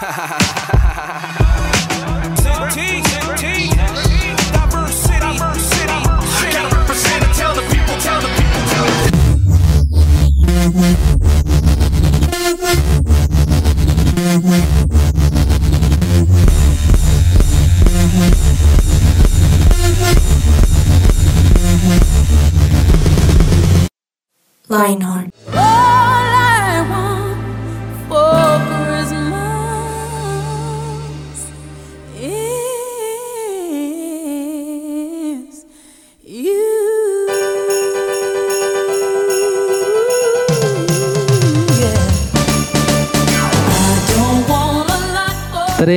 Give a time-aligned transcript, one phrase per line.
[0.00, 0.38] Ha ha ha
[0.78, 1.47] ha ha ha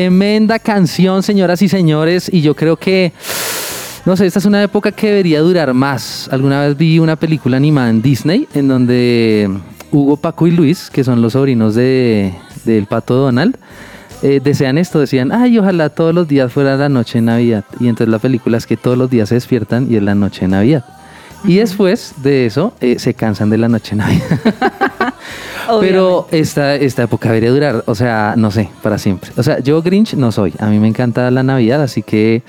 [0.02, 3.14] Tremenda canción, señoras y señores, y yo creo que,
[4.04, 6.28] no sé, esta es una época que debería durar más.
[6.32, 9.48] Alguna vez vi una película animada en Disney en donde
[9.92, 12.34] Hugo, Paco y Luis, que son los sobrinos de,
[12.66, 13.58] del pato Donald,
[14.24, 17.64] eh, desean esto, decían, ay, ojalá todos los días fuera la noche de Navidad.
[17.80, 20.42] Y entonces la película es que todos los días se despiertan y es la noche
[20.42, 20.84] de Navidad.
[21.44, 24.40] Y después de eso eh, se cansan de la noche de Navidad.
[25.80, 29.32] Pero esta, esta época debería durar, o sea, no sé, para siempre.
[29.38, 30.54] O sea, yo Grinch no soy.
[30.60, 32.42] A mí me encanta la Navidad, así que,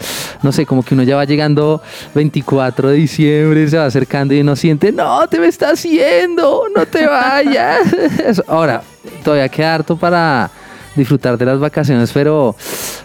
[0.43, 1.83] no sé, como que uno ya va llegando
[2.15, 6.87] 24 de diciembre, se va acercando y uno siente, no, te me está haciendo, no
[6.87, 8.43] te vayas.
[8.49, 8.83] Ahora,
[9.23, 10.51] todavía queda harto para
[10.95, 12.55] disfrutar de las vacaciones, pero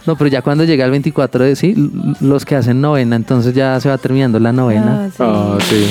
[0.05, 1.75] no, pero ya cuando llega el 24 de sí,
[2.19, 5.09] los que hacen novena, entonces ya se va terminando la novena.
[5.19, 5.75] Ah, sí.
[5.75, 5.89] Sí,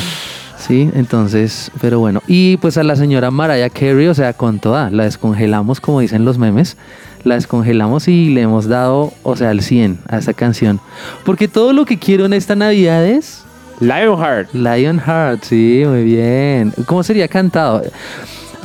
[0.70, 2.22] entonces, pero bueno.
[2.26, 6.24] Y pues a la señora Mariah Carey, o sea, con toda, la descongelamos, como dicen
[6.24, 6.76] los memes,
[7.24, 10.80] la descongelamos y le hemos dado, o sea, el 100 a esta canción.
[11.24, 13.44] Porque todo lo que quiero en esta Navidad es...
[13.80, 14.52] Lionheart.
[14.54, 16.72] Lionheart, sí, muy bien.
[16.86, 17.82] ¿Cómo sería cantado?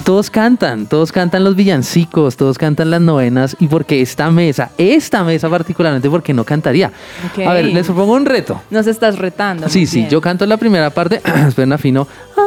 [0.03, 5.23] Todos cantan, todos cantan los villancicos, todos cantan las novenas y porque esta mesa, esta
[5.23, 6.91] mesa particularmente, porque no cantaría.
[7.45, 8.61] A ver, les propongo un reto.
[8.71, 9.69] Nos estás retando.
[9.69, 10.09] Sí, sí, bien.
[10.09, 12.41] yo canto la primera parte, esperen afino, ah,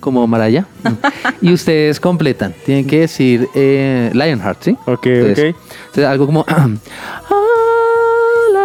[0.00, 0.66] como Maraya,
[1.40, 2.54] y ustedes completan.
[2.64, 4.76] Tienen que decir eh, Lionheart, ¿sí?
[4.86, 5.60] Ok, Entonces, ok.
[5.80, 6.78] entonces, algo como All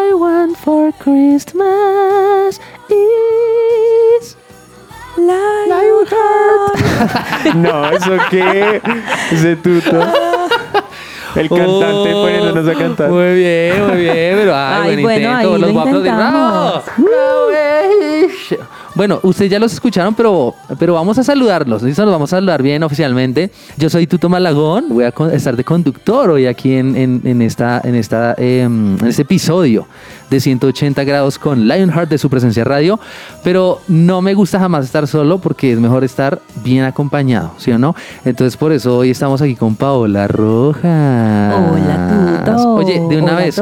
[0.10, 3.13] I want for Christmas is
[7.56, 8.82] No, ¿eso qué?
[9.32, 10.00] Ese tuto.
[11.36, 13.10] El cantante Oh, poniéndonos a cantar.
[13.10, 15.96] Muy bien, muy bien, pero ay, Ay, buen bueno, intento, ahí los lo aplaudir.
[15.98, 16.44] intentamos.
[16.44, 16.84] ¡Bravo!
[16.98, 18.28] ¡Bravo, eh!
[18.96, 21.82] Bueno, ustedes ya los escucharon, pero, pero vamos a saludarlos.
[21.82, 22.04] ¿listo?
[22.06, 23.50] Los vamos a saludar bien oficialmente.
[23.78, 27.82] Yo soy Tuto Malagón, voy a estar de conductor hoy aquí en, en- en esta,
[27.84, 29.88] en, esta, em, en este episodio
[30.30, 33.00] de 180 grados con Lionheart de su presencia radio.
[33.44, 37.78] Pero no me gusta jamás estar solo porque es mejor estar bien acompañado, ¿sí o
[37.78, 37.96] no?
[38.26, 41.54] Entonces por eso hoy estamos aquí con Paola Rojas.
[41.72, 42.74] Hola, Tuto.
[42.76, 43.56] Oye, de una Hola vez.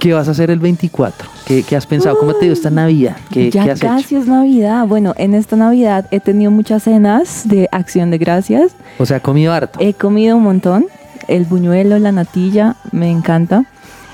[0.00, 1.28] ¿qué vas a hacer el 24?
[1.46, 2.18] ¿Qué, qué has pensado?
[2.18, 3.16] ¿Cómo te dio esta Navidad?
[3.30, 4.22] ¿Qué, ya qué has casi hecho?
[4.22, 4.86] es Navidad.
[4.86, 8.72] Bueno, en esta Navidad he tenido muchas cenas de acción de gracias.
[8.98, 9.78] O sea, comido harto.
[9.80, 10.86] He comido un montón.
[11.26, 13.64] El buñuelo, la natilla, me encanta.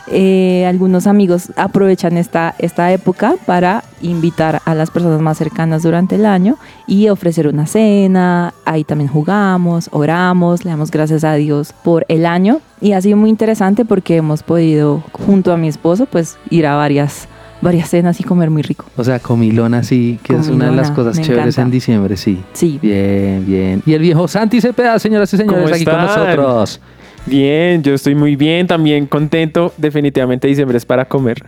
[0.08, 6.16] Eh, algunos amigos aprovechan esta, esta época para invitar a las personas más cercanas durante
[6.16, 6.56] el año
[6.86, 8.52] y ofrecer una cena.
[8.66, 12.60] Ahí también jugamos, oramos, le damos gracias a Dios por el año.
[12.80, 16.76] Y ha sido muy interesante porque hemos podido, junto a mi esposo, pues ir a
[16.76, 17.26] varias,
[17.62, 18.84] varias cenas y comer muy rico.
[18.98, 21.62] O sea, comilona, sí, que es una de las Comilona, cosas chéveres encanta.
[21.62, 22.42] en diciembre, sí.
[22.52, 22.78] Sí.
[22.82, 23.82] Bien, bien.
[23.86, 26.80] Y el viejo Santi Cepeda, señoras y señores, ¿Cómo aquí con nosotros.
[27.26, 29.72] Bien, yo estoy muy bien, también contento.
[29.78, 31.42] Definitivamente diciembre es para comer.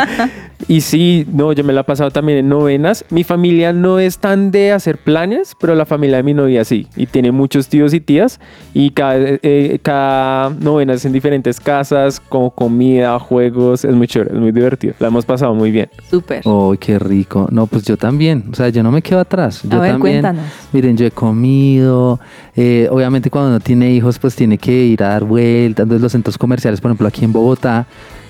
[0.68, 3.02] y sí, no, yo me la he pasado también en novenas.
[3.08, 6.86] Mi familia no es tan de hacer planes, pero la familia de mi novia sí.
[6.96, 8.40] Y tiene muchos tíos y tías.
[8.74, 13.86] Y cada, eh, cada novena es en diferentes casas, con comida, juegos.
[13.86, 14.94] Es muy chévere, es muy divertido.
[14.98, 15.88] La hemos pasado muy bien.
[16.10, 16.42] Súper.
[16.44, 17.48] ¡Oh, qué rico!
[17.50, 18.44] No, pues yo también.
[18.52, 19.62] O sea, yo no me quedo atrás.
[19.62, 20.20] Yo A ver, también.
[20.20, 20.44] cuéntanos.
[20.72, 22.20] Miren, yo he comido.
[22.54, 25.84] eh, obviamente, cuando uno tiene hijos, pues tiene que ir a dar vueltas.
[25.84, 27.86] Entonces, los centros comerciales, por ejemplo, aquí en Bogotá,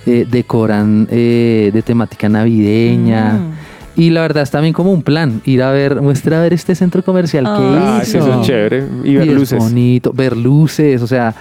[0.07, 3.33] eh, decoran eh, de temática navideña.
[3.33, 4.01] Mm.
[4.01, 6.75] Y la verdad es también como un plan, ir a ver, muestra a ver este
[6.75, 8.19] centro comercial que Ah, Ah, sí, hizo.
[8.29, 8.85] eso es chévere.
[9.05, 9.59] Y ver es luces.
[9.59, 11.35] bonito, ver luces, o sea,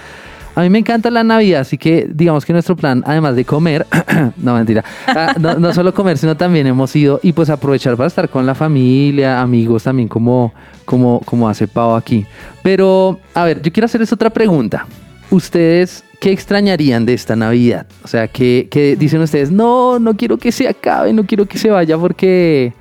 [0.54, 3.86] a mí me encanta la Navidad, así que digamos que nuestro plan, además de comer,
[4.38, 8.06] no mentira, ah, no, no solo comer, sino también hemos ido y pues aprovechar para
[8.06, 10.54] estar con la familia, amigos también como,
[10.86, 12.24] como, como hace Pau aquí.
[12.62, 14.86] Pero, a ver, yo quiero hacerles otra pregunta.
[15.30, 17.86] ¿Ustedes qué extrañarían de esta Navidad?
[18.04, 19.50] O sea, ¿qué, qué dicen ustedes?
[19.50, 22.72] No, no quiero que se acabe, no quiero que se vaya porque,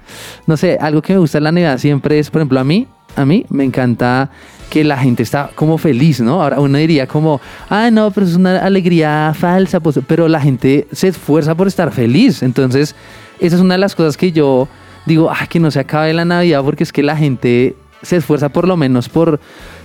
[0.46, 2.88] no sé, algo que me gusta de la Navidad siempre es, por ejemplo, a mí,
[3.16, 4.30] a mí me encanta
[4.70, 6.42] que la gente está como feliz, ¿no?
[6.42, 10.88] Ahora uno diría como, ah, no, pero es una alegría falsa, pues, pero la gente
[10.92, 12.44] se esfuerza por estar feliz.
[12.44, 12.96] Entonces,
[13.40, 14.68] esa es una de las cosas que yo
[15.06, 18.50] digo, ah, que no se acabe la Navidad porque es que la gente se esfuerza
[18.50, 19.40] por lo menos por,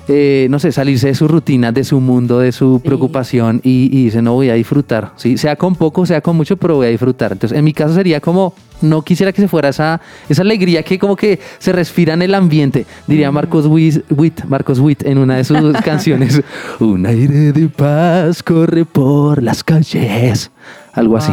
[0.09, 4.05] eh, no sé, salirse de su rutina, de su mundo, de su preocupación y, y
[4.05, 5.37] dice, no voy a disfrutar, ¿sí?
[5.37, 7.33] Sea con poco, sea con mucho, pero voy a disfrutar.
[7.33, 10.99] Entonces, en mi caso sería como, no quisiera que se fuera esa, esa alegría que
[10.99, 15.45] como que se respira en el ambiente, diría Marcos Witt, Marcos Witt en una de
[15.45, 16.43] sus canciones,
[16.81, 20.51] un aire de paz corre por las calles,
[20.93, 21.33] algo así.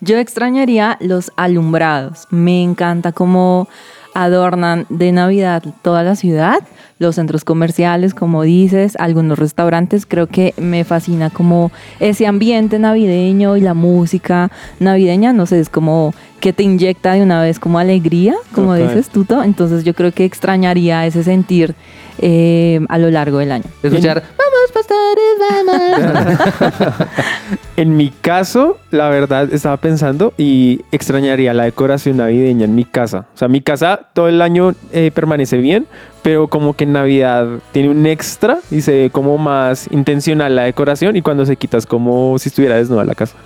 [0.00, 2.28] Yo extrañaría los alumbrados.
[2.30, 3.68] Me encanta cómo
[4.14, 6.58] adornan de Navidad toda la ciudad,
[6.98, 10.06] los centros comerciales, como dices, algunos restaurantes.
[10.06, 11.70] Creo que me fascina como
[12.00, 14.50] ese ambiente navideño y la música
[14.80, 19.08] navideña, no sé, es como que te inyecta de una vez como alegría, como dices
[19.08, 19.24] tú.
[19.24, 19.42] To.
[19.42, 21.74] Entonces yo creo que extrañaría ese sentir
[22.18, 23.64] eh, a lo largo del año.
[23.82, 25.34] Escuchar, vamos pastores,
[25.66, 27.08] vamos.
[27.78, 33.26] En mi caso, la verdad, estaba pensando y extrañaría la decoración navideña en mi casa.
[33.34, 35.86] O sea, mi casa todo el año eh, permanece bien,
[36.24, 40.64] pero como que en Navidad tiene un extra y se ve como más intencional la
[40.64, 43.36] decoración y cuando se quita es como si estuviera desnuda la casa.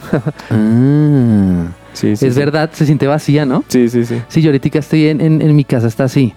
[0.50, 1.66] Ah.
[1.92, 2.40] Sí, sí, es sí.
[2.40, 3.64] verdad, se siente vacía, ¿no?
[3.68, 4.18] Sí, sí, sí.
[4.28, 6.32] Sí, yo ahorita estoy en, en- en mi casa, está así.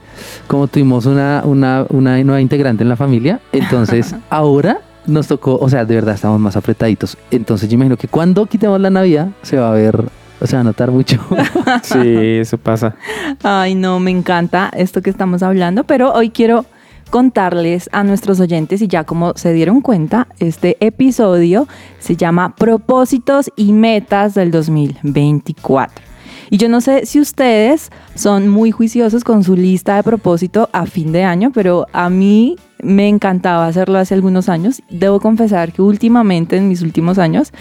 [0.47, 5.69] Como tuvimos una, una, una nueva integrante en la familia, entonces ahora nos tocó, o
[5.69, 7.17] sea, de verdad estamos más apretaditos.
[7.31, 10.05] Entonces yo imagino que cuando quitemos la Navidad se va a ver,
[10.39, 11.19] o sea, va a notar mucho.
[11.83, 12.95] Sí, eso pasa.
[13.43, 16.65] Ay, no, me encanta esto que estamos hablando, pero hoy quiero
[17.09, 21.67] contarles a nuestros oyentes y ya como se dieron cuenta, este episodio
[21.99, 26.03] se llama Propósitos y Metas del 2024.
[26.49, 30.85] Y yo no sé si ustedes son muy juiciosos con su lista de propósito a
[30.85, 34.81] fin de año, pero a mí me encantaba hacerlo hace algunos años.
[34.89, 37.51] Debo confesar que últimamente, en mis últimos años,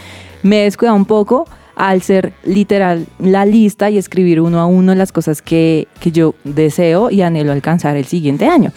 [0.43, 1.47] me he descuidado un poco
[1.77, 6.35] al ser literal la lista y escribir uno a uno las cosas que, que yo
[6.45, 8.73] deseo y anhelo alcanzar el siguiente año.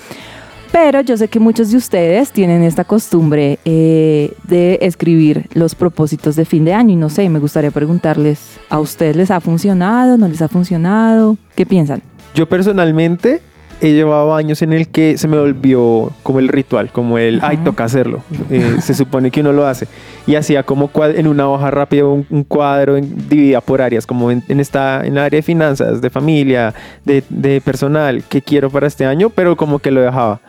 [0.72, 6.36] Pero yo sé que muchos de ustedes tienen esta costumbre eh, de escribir los propósitos
[6.36, 10.18] de fin de año y no sé, me gustaría preguntarles, ¿a ustedes les ha funcionado?
[10.18, 11.38] ¿No les ha funcionado?
[11.56, 12.01] ¿Qué piensan?
[12.36, 13.42] Yo personalmente
[13.81, 17.57] he llevado años en el que se me volvió como el ritual, como el, ay,
[17.57, 18.24] toca hacerlo.
[18.50, 19.88] Eh, se supone que uno lo hace.
[20.25, 24.31] Y hacía como en una hoja rápida un, un cuadro en- dividida por áreas, como
[24.31, 26.74] en, en esta, en el área de finanzas, de familia,
[27.06, 30.41] de, de personal, que quiero para este año, pero como que lo dejaba.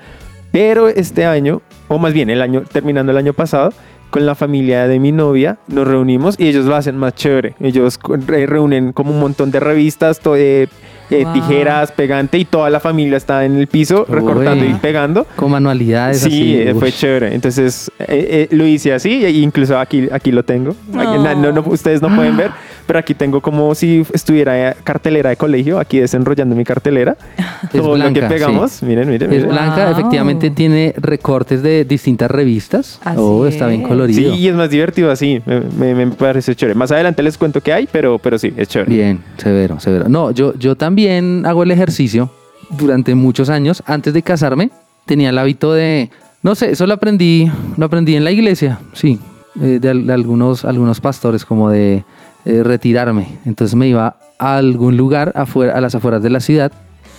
[0.50, 3.72] Pero este año, o más bien el año, terminando el año pasado,
[4.10, 7.54] con la familia de mi novia nos reunimos y ellos lo hacen más chévere.
[7.60, 10.68] Ellos re- reúnen como un montón de revistas, to- eh,
[11.10, 11.32] eh, Wow.
[11.32, 14.72] tijeras, pegante y toda la familia está en el piso recortando Uy.
[14.72, 15.26] y pegando.
[15.36, 16.54] Con manualidades Sí, así.
[16.56, 16.94] eh, fue ush.
[16.98, 17.34] chévere.
[17.34, 20.70] Entonces eh, eh, lo hice así e incluso aquí, aquí lo tengo.
[20.70, 21.22] Aquí- No.
[21.22, 22.50] na- no, no, ustedes no pueden ver,
[22.88, 27.16] pero aquí tengo como si estuviera eh, cartelera de colegio, aquí desenrollando mi cartelera.
[27.62, 28.86] Es Todo lo que blanca, pegamos, sí.
[28.86, 29.50] miren, miren, Es miren.
[29.50, 29.92] blanca, Wow.
[29.92, 32.98] efectivamente tiene recortes de distintas revistas.
[33.04, 34.34] Así oh, está bien colorido.
[34.34, 35.42] Sí, y es más divertido así.
[35.44, 35.60] Me,
[35.94, 36.74] me, me parece chévere.
[36.78, 38.90] Más adelante les cuento qué hay, pero, pero sí, es chévere.
[38.94, 40.08] Bien, severo, severo.
[40.08, 42.30] No, yo, yo también hago el ejercicio
[42.70, 43.82] durante muchos años.
[43.86, 44.70] Antes de casarme,
[45.04, 46.10] tenía el hábito de,
[46.42, 49.18] no sé, eso lo aprendí, lo aprendí en la iglesia, sí,
[49.60, 52.04] eh, de algunos, algunos pastores, como de
[52.48, 53.28] eh, retirarme.
[53.44, 56.72] Entonces me iba a algún lugar afuera, a las afueras de la ciudad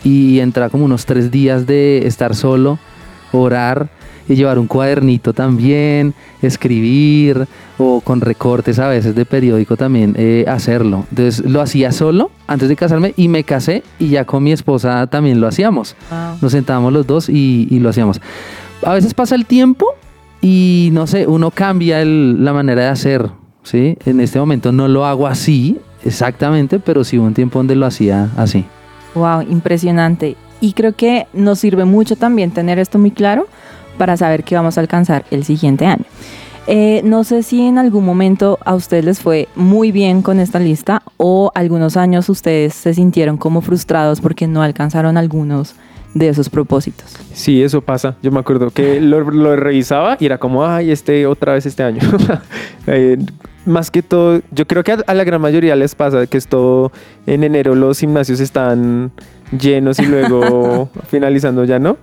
[0.04, 2.80] y entraba como unos tres días de estar solo,
[3.32, 3.90] orar
[4.28, 10.46] y llevar un cuadernito también, escribir o con recortes a veces de periódico también eh,
[10.48, 11.06] hacerlo.
[11.10, 15.08] Entonces lo hacía solo antes de casarme y me casé y ya con mi esposa
[15.08, 15.96] también lo hacíamos.
[16.42, 18.22] Nos sentábamos los dos y, y lo hacíamos.
[18.84, 19.88] A veces pasa el tiempo
[20.42, 23.30] y no sé, uno cambia el- la manera de hacer.
[23.63, 23.98] ¿Sí?
[24.06, 27.86] En este momento no lo hago así exactamente, pero sí hubo un tiempo donde lo
[27.86, 28.66] hacía así.
[29.16, 30.36] Wow, impresionante.
[30.62, 33.48] Y creo que nos sirve mucho también tener esto muy claro
[33.98, 36.06] para saber qué vamos a alcanzar el siguiente año.
[36.68, 40.60] Eh, no sé si en algún momento a ustedes les fue muy bien con esta
[40.60, 45.74] lista o algunos años ustedes se sintieron como frustrados porque no alcanzaron algunos
[46.13, 47.16] de esos propósitos.
[47.34, 48.16] Sí, eso pasa.
[48.22, 51.84] Yo me acuerdo que lo, lo revisaba y era como, ay, este otra vez este
[51.84, 52.01] año.
[52.88, 53.20] Eh,
[53.70, 56.48] más que todo, yo creo que a, a la gran mayoría les pasa que es
[56.48, 56.92] todo
[57.26, 59.12] en enero los gimnasios están
[59.58, 61.98] llenos y luego finalizando ya no.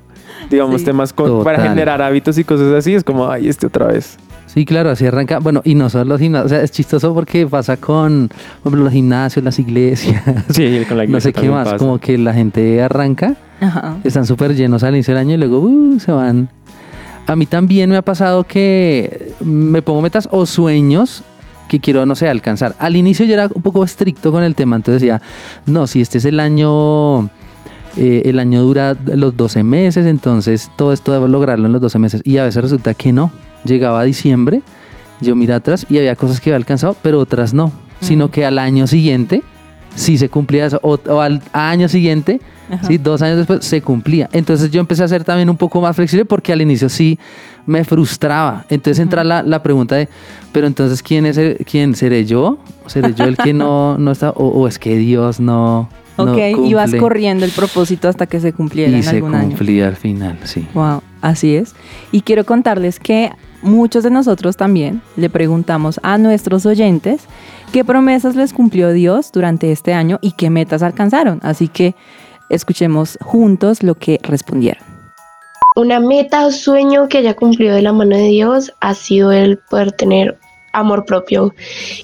[0.50, 0.86] Digamos, Sí.
[0.86, 2.94] temas con- para generar hábitos y cosas así.
[2.94, 4.16] Es como, ay, este otra vez.
[4.46, 5.38] Sí, claro, así arranca.
[5.40, 8.28] Bueno, y no solo los gimnasios, o sea, es chistoso porque pasa con
[8.62, 11.76] por ejemplo, los gimnasios, las iglesias, Sí, con la no iglesia sé qué más, pasa.
[11.78, 13.96] como que la gente arranca, Ajá.
[14.04, 16.48] están súper llenos al inicio del año y luego uh, se van
[17.26, 21.24] a mí también me ha pasado que me pongo metas o sueños
[21.68, 22.74] que quiero, no sé, alcanzar.
[22.78, 25.20] Al inicio yo era un poco estricto con el tema, entonces decía,
[25.66, 27.24] no, si este es el año,
[27.96, 31.98] eh, el año dura los 12 meses, entonces todo esto debo lograrlo en los 12
[31.98, 32.22] meses.
[32.24, 33.30] Y a veces resulta que no.
[33.64, 34.62] Llegaba a diciembre,
[35.20, 37.72] yo miraba atrás y había cosas que había alcanzado, pero otras no.
[38.00, 39.42] Sino que al año siguiente
[39.96, 42.40] sí se cumplía eso, o, al año siguiente,
[42.86, 44.28] sí, dos años después se cumplía.
[44.32, 47.18] Entonces yo empecé a ser también un poco más flexible porque al inicio sí
[47.66, 48.64] me frustraba.
[48.68, 50.08] Entonces entra la, la, pregunta de,
[50.52, 51.94] pero entonces, ¿quién es el, quién?
[51.94, 52.58] ¿Seré yo?
[52.86, 54.30] ¿Seré yo el que no, no está?
[54.30, 55.88] O, es que Dios no...
[56.18, 59.50] Ok, no ibas corriendo el propósito hasta que se cumpliera y en algún año.
[59.50, 60.66] se cumplía al final, sí.
[60.72, 61.74] Wow, así es.
[62.10, 67.22] Y quiero contarles que muchos de nosotros también le preguntamos a nuestros oyentes
[67.70, 71.38] qué promesas les cumplió Dios durante este año y qué metas alcanzaron.
[71.42, 71.94] Así que
[72.48, 74.95] escuchemos juntos lo que respondieron.
[75.76, 79.58] Una meta o sueño que haya cumplido de la mano de Dios ha sido el
[79.58, 80.38] poder tener
[80.72, 81.54] amor propio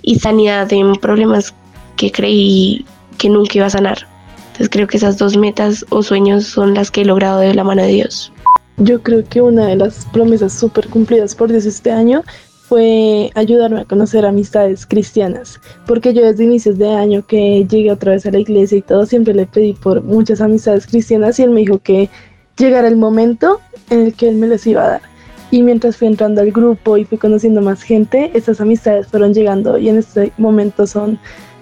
[0.02, 1.54] y sanidad en problemas
[1.96, 2.84] que creí
[3.18, 4.06] que nunca iba a sanar.
[4.48, 7.64] Entonces creo que esas dos metas o sueños son las que he logrado de la
[7.64, 8.32] mano de Dios.
[8.76, 12.22] Yo creo que una de las promesas súper cumplidas por Dios este año
[12.68, 18.12] fue ayudarme a conocer amistades cristianas, porque yo desde inicios de año que llegué otra
[18.12, 21.50] vez a la iglesia y todo, siempre le pedí por muchas amistades cristianas y él
[21.50, 22.08] me dijo que
[22.56, 25.02] llegara el momento en el que él me los iba a dar.
[25.50, 29.76] Y mientras fui entrando al grupo y fui conociendo más gente, esas amistades fueron llegando
[29.76, 31.18] y en este momento son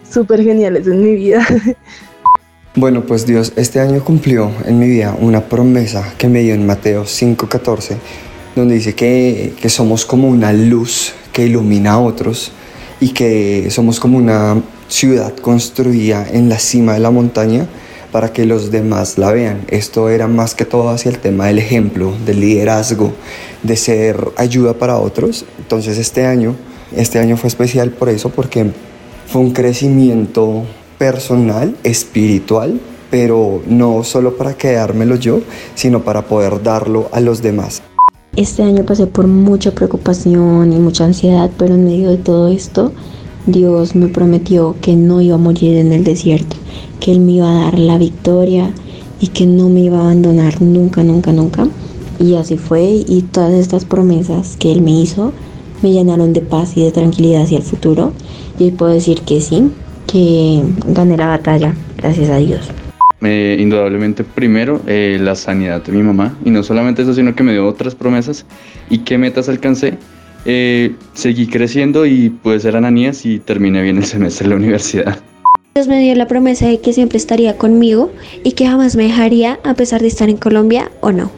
[0.09, 1.47] súper geniales en mi vida.
[2.77, 6.65] Bueno, pues Dios este año cumplió en mi vida una promesa que me dio en
[6.67, 7.97] Mateo 5:14,
[8.55, 12.53] donde dice que, que somos como una luz que ilumina a otros
[13.01, 17.67] y que somos como una ciudad construida en la cima de la montaña
[18.13, 19.65] para que los demás la vean.
[19.69, 23.13] Esto era más que todo hacia el tema del ejemplo, del liderazgo,
[23.63, 25.45] de ser ayuda para otros.
[25.59, 26.57] Entonces este año,
[26.97, 28.71] este año fue especial por eso, porque
[29.27, 30.65] fue un crecimiento
[30.99, 35.41] personal, espiritual, pero no solo para quedármelo yo,
[35.75, 37.83] sino para poder darlo a los demás.
[38.37, 42.93] Este año pasé por mucha preocupación y mucha ansiedad, pero en medio de todo esto,
[43.47, 46.57] Dios me prometió que no iba a morir en el desierto,
[47.01, 48.71] que Él me iba a dar la victoria
[49.21, 51.69] y que no me iba a abandonar nunca, nunca, nunca.
[52.19, 55.33] Y así fue y todas estas promesas que Él me hizo
[55.83, 58.13] me llenaron de paz y de tranquilidad hacia el futuro.
[58.59, 59.71] Y hoy puedo decir que sí,
[60.07, 62.69] que gané la batalla, gracias a Dios.
[63.23, 67.43] Eh, indudablemente primero eh, la sanidad de mi mamá y no solamente eso sino que
[67.43, 68.47] me dio otras promesas
[68.89, 69.99] y qué metas alcancé
[70.45, 75.19] eh, seguí creciendo y pude ser ananías y terminé bien el semestre en la universidad
[75.77, 78.11] Dios me dio la promesa de que siempre estaría conmigo
[78.43, 81.31] y que jamás me dejaría a pesar de estar en Colombia o no.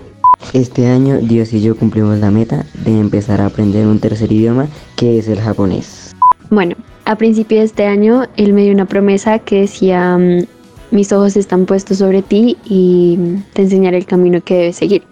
[0.55, 4.69] Este año Dios y yo cumplimos la meta de empezar a aprender un tercer idioma
[4.97, 6.15] que es el japonés.
[6.49, 10.47] Bueno, a principio de este año Él me dio una promesa que decía, mm,
[10.91, 13.19] mis ojos están puestos sobre ti y
[13.53, 15.03] te enseñaré el camino que debes seguir.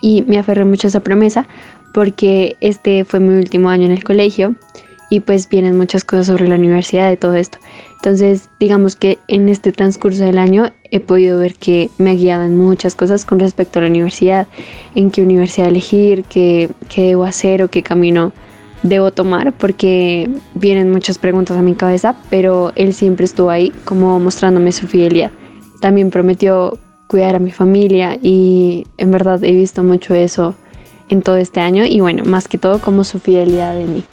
[0.00, 1.46] Y me aferré mucho a esa promesa
[1.92, 4.54] porque este fue mi último año en el colegio
[5.10, 7.58] y pues vienen muchas cosas sobre la universidad de todo esto.
[7.96, 12.94] Entonces, digamos que en este transcurso del año he podido ver que me en muchas
[12.94, 14.46] cosas con respecto a la universidad,
[14.94, 18.32] en qué universidad elegir, qué, qué debo hacer o qué camino
[18.82, 24.18] debo tomar, porque vienen muchas preguntas a mi cabeza, pero él siempre estuvo ahí como
[24.18, 25.30] mostrándome su fidelidad.
[25.82, 30.54] También prometió cuidar a mi familia y en verdad he visto mucho eso
[31.10, 34.04] en todo este año y bueno, más que todo como su fidelidad en mí.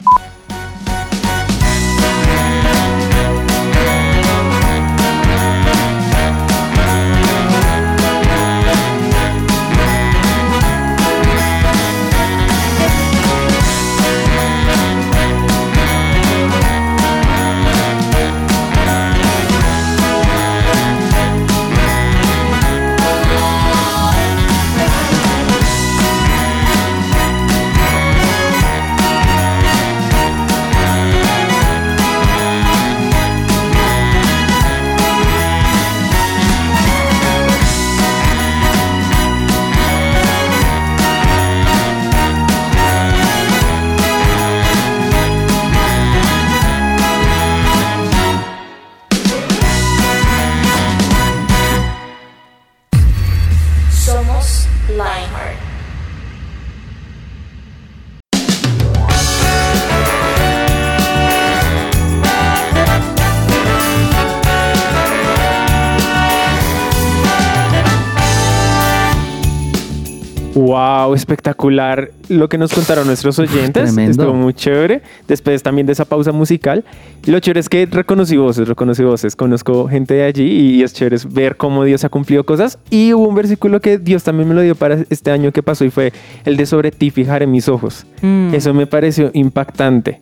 [71.08, 73.84] Wow, espectacular lo que nos contaron nuestros oyentes.
[73.84, 74.10] tremendo.
[74.22, 75.02] Estuvo muy chévere.
[75.26, 76.84] Después también de esa pausa musical.
[77.24, 79.36] Y lo chévere es que reconocí voces, reconocí voces.
[79.36, 82.78] Conozco gente de allí y es chévere ver cómo Dios ha cumplido cosas.
[82.90, 85.84] Y hubo un versículo que Dios también me lo dio para este año que pasó
[85.84, 86.12] y fue
[86.44, 88.06] el de sobre ti fijaré mis ojos.
[88.22, 88.54] Mm.
[88.54, 90.20] Eso me pareció impactante.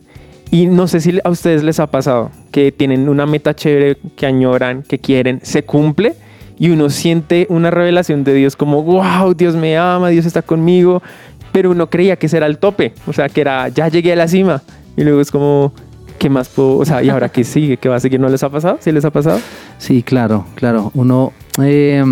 [0.51, 4.25] Y no sé si a ustedes les ha pasado que tienen una meta chévere que
[4.25, 6.15] añoran, que quieren, se cumple
[6.59, 11.01] y uno siente una revelación de Dios como, wow, Dios me ama, Dios está conmigo,
[11.51, 14.15] pero uno creía que ese era el tope, o sea, que era, ya llegué a
[14.15, 14.61] la cima.
[14.95, 15.71] Y luego es como,
[16.17, 16.77] ¿qué más puedo?
[16.77, 17.77] O sea, ¿y ahora qué sigue?
[17.77, 18.19] ¿Qué va a seguir?
[18.19, 18.77] ¿No les ha pasado?
[18.79, 19.39] ¿Sí les ha pasado?
[19.77, 20.91] Sí, claro, claro.
[20.95, 22.03] Uno, eh,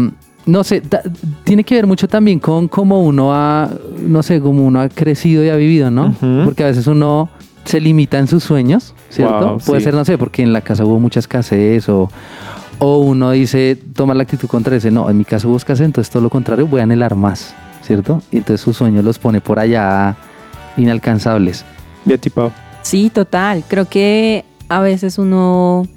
[0.46, 1.02] no sé, da-
[1.44, 5.44] tiene que ver mucho también con cómo uno ha, no sé, cómo uno ha crecido
[5.44, 6.14] y ha vivido, ¿no?
[6.46, 7.30] Porque a veces uno
[7.64, 9.48] se limita en sus sueños, ¿cierto?
[9.54, 9.86] Wow, Puede sí.
[9.86, 12.12] ser, no sé, porque en la casa hubo mucha escasez o,
[12.80, 16.12] o uno dice, toma la actitud contra ese, no, en mi casa hubo escasez, entonces
[16.12, 18.22] todo lo contrario, voy a anhelar más, ¿cierto?
[18.32, 20.16] Y entonces sus sueños los pone por allá
[20.78, 21.66] inalcanzables.
[22.06, 22.52] Ya tipo,
[22.86, 23.64] Sí, total.
[23.68, 25.88] Creo que a veces uno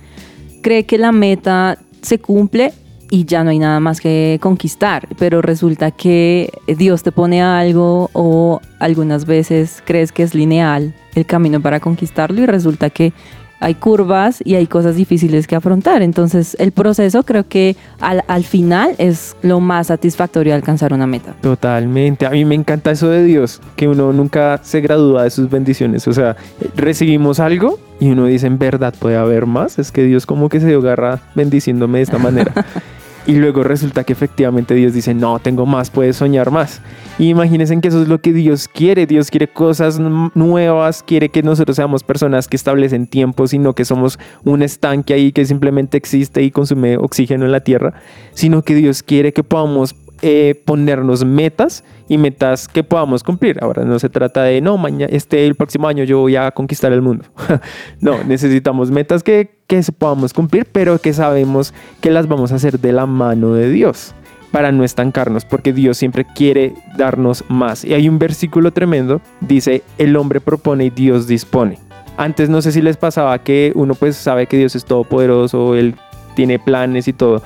[0.63, 2.73] cree que la meta se cumple
[3.11, 8.09] y ya no hay nada más que conquistar, pero resulta que Dios te pone algo
[8.15, 13.13] o algunas veces crees que es lineal el camino para conquistarlo y resulta que
[13.61, 16.03] hay curvas y hay cosas difíciles que afrontar.
[16.03, 21.07] Entonces el proceso creo que al, al final es lo más satisfactorio de alcanzar una
[21.07, 21.35] meta.
[21.41, 22.27] Totalmente.
[22.27, 26.07] A mí me encanta eso de Dios, que uno nunca se gradúa de sus bendiciones.
[26.09, 26.37] O sea,
[26.77, 29.79] recibimos algo y uno dice, en verdad puede haber más.
[29.79, 32.53] Es que Dios como que se dio garra bendiciéndome de esta manera.
[33.29, 36.81] y luego resulta que efectivamente Dios dice, no, tengo más, puedes soñar más.
[37.19, 39.05] Imagínense que eso es lo que Dios quiere.
[39.07, 44.19] Dios quiere cosas nuevas, quiere que nosotros seamos personas que establecen tiempos, sino que somos
[44.45, 47.93] un estanque ahí que simplemente existe y consume oxígeno en la tierra,
[48.33, 53.59] sino que Dios quiere que podamos eh, ponernos metas y metas que podamos cumplir.
[53.63, 56.93] Ahora no se trata de, no, mañana, este, el próximo año yo voy a conquistar
[56.93, 57.25] el mundo.
[58.01, 62.81] no, necesitamos metas que, que podamos cumplir, pero que sabemos que las vamos a hacer
[62.81, 64.15] de la mano de Dios
[64.51, 67.85] para no estancarnos, porque Dios siempre quiere darnos más.
[67.85, 71.79] Y hay un versículo tremendo, dice, el hombre propone y Dios dispone.
[72.17, 75.95] Antes no sé si les pasaba que uno pues sabe que Dios es todopoderoso, Él
[76.35, 77.43] tiene planes y todo,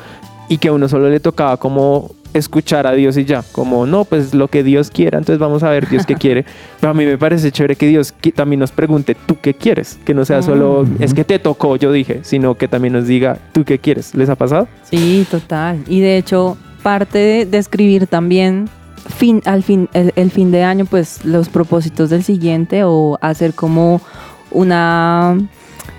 [0.49, 4.05] y que a uno solo le tocaba como escuchar a Dios y ya, como no,
[4.05, 6.45] pues lo que Dios quiera, entonces vamos a ver Dios qué quiere.
[6.81, 9.99] Pero a mí me parece chévere que Dios también nos pregunte, ¿tú qué quieres?
[10.05, 13.38] Que no sea solo, es que te tocó, yo dije, sino que también nos diga,
[13.53, 14.14] ¿tú qué quieres?
[14.14, 14.68] ¿Les ha pasado?
[14.83, 15.85] Sí, total.
[15.87, 18.68] Y de hecho, parte de, de escribir también
[19.09, 23.55] fin, al fin, el, el fin de año, pues los propósitos del siguiente o hacer
[23.55, 24.01] como
[24.51, 25.38] una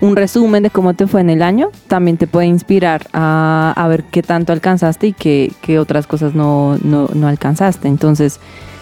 [0.04, 3.88] un resumen de cómo te fue en el año, también te puede inspirar a, a
[3.88, 7.88] ver qué tanto alcanzaste y qué, qué otras cosas no, no, no alcanzaste.
[7.88, 8.42] Entonces,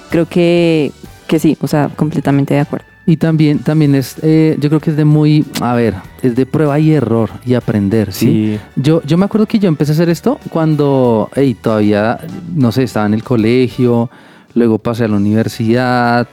[0.10, 0.92] creo que,
[1.28, 2.88] que sí, o sea, completamente de acuerdo.
[3.06, 6.48] Y también, también es, eh, yo creo que es de muy, a ver, es de
[6.48, 8.60] prueba y error y aprender, ¿sí?
[8.76, 12.20] Yo, yo me acuerdo que yo empecé a hacer esto cuando, hey, todavía,
[12.56, 14.10] no sé, estaba en el colegio,
[14.56, 16.28] luego pasé a la universidad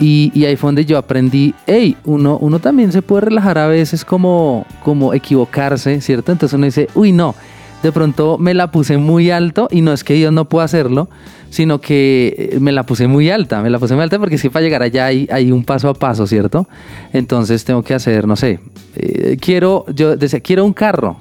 [0.00, 3.68] y, y ahí fue donde yo aprendí, hey, uno, uno también se puede relajar a
[3.68, 6.32] veces como, como equivocarse, ¿cierto?
[6.32, 7.34] Entonces uno dice, uy, no,
[7.82, 11.08] de pronto me la puse muy alto y no es que Dios no pueda hacerlo,
[11.50, 14.42] sino que eh, me la puse muy alta, me la puse muy alta porque es
[14.42, 16.66] que para llegar allá hay, un paso a paso, ¿cierto?
[17.12, 18.58] Entonces tengo que hacer, no sé,
[18.96, 21.18] eh, quiero, yo decía, quiero un carro,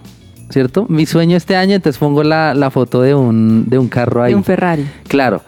[0.53, 0.85] ¿cierto?
[0.87, 4.31] Mi sueño este año, entonces pongo la, la foto de un, de un carro ahí.
[4.31, 4.85] De un Ferrari.
[5.07, 5.41] Claro.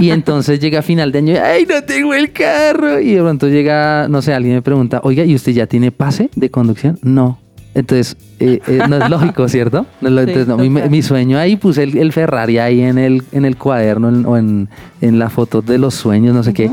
[0.00, 2.98] Y entonces llega a final de año, ¡ay, no tengo el carro!
[2.98, 6.30] Y de pronto llega, no sé, alguien me pregunta, oiga, ¿y usted ya tiene pase
[6.34, 6.98] de conducción?
[7.02, 7.38] No.
[7.74, 9.84] Entonces, eh, eh, no es lógico, ¿cierto?
[10.00, 12.98] No es lo- Sí, entonces, no, mi, sueño ahí puse el, el Ferrari ahí en
[12.98, 14.68] el, en el cuaderno en- o en,
[15.00, 16.70] en la foto de los sueños, no sé qué.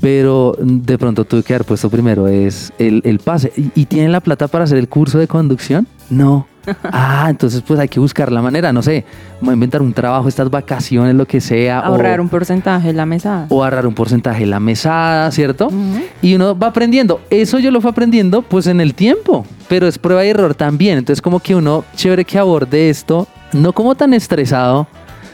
[0.00, 3.52] Pero de pronto tuve que haber puesto primero es el, el pase.
[3.56, 5.86] ¿Y, y tienen la plata para hacer el curso de conducción?
[6.12, 6.46] No.
[6.92, 9.04] Ah, entonces pues hay que buscar la manera, no sé,
[9.42, 11.80] inventar un trabajo, estas vacaciones, lo que sea.
[11.80, 13.46] o- Ahorrar un porcentaje en la mesa.
[13.48, 15.68] o ahorrar un porcentaje de la mesada, ¿cierto?
[16.22, 17.20] Y uno va aprendiendo.
[17.30, 20.98] Eso yo lo fui aprendiendo pues en el tiempo, pero es prueba y error también.
[20.98, 24.86] Entonces como que uno, chévere que aborde esto, no como tan estresado,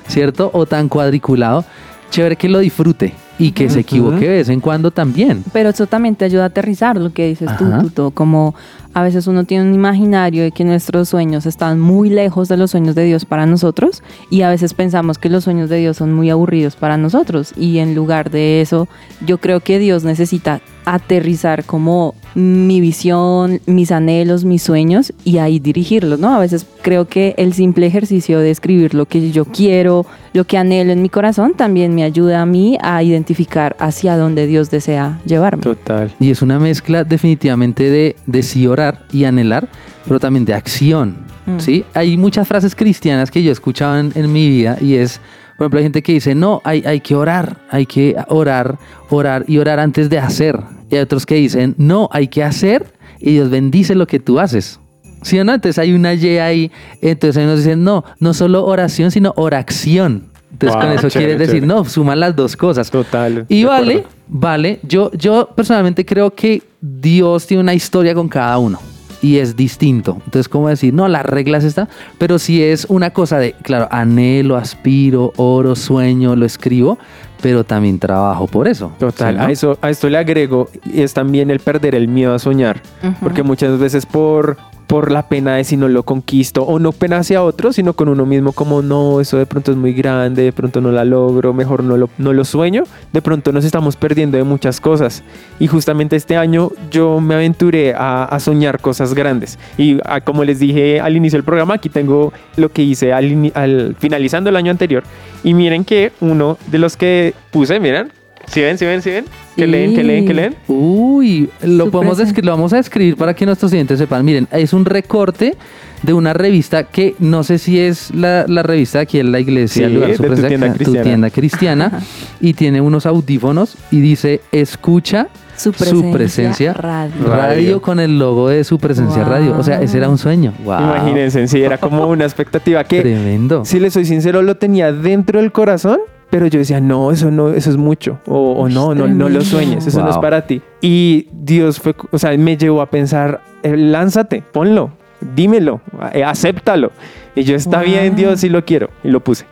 [0.07, 0.51] ¿cierto?
[0.55, 1.63] O tan cuadriculado,
[2.11, 5.45] chévere que lo disfrute y que se equivoque de vez en cuando también.
[5.53, 7.67] Pero eso también te ayuda a aterrizar lo que dices tú.
[7.83, 8.55] Tuto, como
[8.99, 12.73] a veces uno tiene un imaginario de que nuestros sueños están muy lejos de los
[12.73, 16.13] sueños de Dios para nosotros y a veces pensamos que los sueños de Dios son
[16.13, 17.53] muy aburridos para nosotros.
[17.57, 18.89] Y en lugar de eso
[19.25, 20.61] yo creo que Dios necesita
[20.95, 26.35] aterrizar como mi visión, mis anhelos, mis sueños y ahí dirigirlos, ¿no?
[26.35, 30.57] A veces creo que el simple ejercicio de escribir lo que yo quiero, lo que
[30.57, 35.21] anhelo en mi corazón, también me ayuda a mí a identificar hacia dónde Dios desea
[35.25, 35.63] llevarme.
[35.63, 36.15] Total.
[36.21, 39.69] Y es una mezcla definitivamente de, de sí orar y anhelar,
[40.07, 41.17] pero también de acción.
[41.47, 41.59] Mm.
[41.59, 41.85] ¿sí?
[41.95, 45.21] Hay muchas frases cristianas que yo he escuchado en, en mi vida y es,
[45.59, 48.79] por ejemplo, hay gente que dice, no, hay, hay que orar, hay que orar,
[49.11, 50.57] orar y orar antes de hacer.
[50.89, 54.39] Y hay otros que dicen, no, hay que hacer y Dios bendice lo que tú
[54.39, 54.79] haces.
[55.23, 55.53] ¿Sí o no?
[55.53, 56.71] Entonces hay una Y ahí.
[57.03, 60.29] Entonces hay unos dicen, no, no solo oración, sino oración.
[60.53, 61.67] Entonces Wow, con eso chévere, quiere decir, chévere.
[61.67, 62.89] no, suman las dos cosas.
[62.89, 63.45] Total.
[63.49, 64.11] Y vale, acuerdo.
[64.29, 64.81] vale.
[64.85, 68.79] Yo, yo personalmente creo que Dios tiene una historia con cada uno
[69.23, 70.19] y es distinto.
[70.25, 70.95] Entonces, ¿cómo decir?
[70.95, 76.37] No, las reglas están, pero si es una cosa de, claro, anhelo, aspiro, oro, sueño,
[76.37, 76.99] lo escribo,
[77.41, 78.93] pero también trabajo por eso.
[78.99, 79.47] Total, ¿sí, no?
[79.47, 82.83] a, eso, a esto le agrego, y es también el perder el miedo a soñar,
[83.21, 84.57] porque muchas veces por,
[84.89, 88.09] por la pena de si no lo conquisto, o no pena hacia otros, sino con
[88.09, 91.53] uno mismo como no, eso de pronto es muy grande, de pronto no la logro,
[91.53, 95.23] mejor no lo, no lo sueño, de pronto nos estamos perdiendo de muchas cosas.
[95.61, 99.59] Y justamente este año yo me aventuré a, soñar cosas grandes.
[99.77, 103.97] Y ah, como les dije al inicio del programa, aquí tengo lo que hice al
[103.99, 105.03] finalizando el año anterior.
[105.45, 108.11] Y miren que uno de los que puse, miren,
[108.51, 109.25] si ven, si ven, si ven,
[109.57, 109.71] que Sí.
[109.71, 110.55] leen, que leen, que leen.
[110.69, 114.25] Uy, lo podemos describir, lo vamos a escribir para que nuestros clientes sepan.
[114.25, 115.57] Miren, es un recorte
[116.03, 119.81] de una revista que no sé si es la, la revista aquí en la iglesia,
[119.89, 121.03] Sí, el lugar de tu tienda tu cristiana.
[121.03, 122.01] tienda cristiana,
[122.41, 127.27] y tiene unos audífonos y dice escucha Su su presencia, presencia radio.
[127.27, 129.33] radio con el logo de su presencia Wow.
[129.33, 129.59] radio.
[129.59, 130.55] O sea, ese era un sueño.
[130.65, 130.79] Wow.
[130.79, 133.65] Imagínense, sí, era como una expectativa que, Tremendo.
[133.65, 135.99] si les soy sincero, lo tenía dentro del corazón.
[136.31, 138.19] Pero yo decía, no, eso no, eso es mucho.
[138.27, 140.61] O, o no, no, no lo sueñes, eso no es para ti.
[140.83, 144.91] Y Dios fue, o sea, me llevó a pensar, eh, lánzate, ponlo,
[145.35, 145.81] dímelo,
[146.13, 146.93] eh, acéptalo.
[147.35, 147.87] Y yo, está Wow.
[147.87, 148.91] bien, Dios, sí lo quiero.
[149.03, 149.47] Y lo puse.